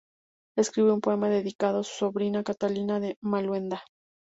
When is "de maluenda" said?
2.99-3.83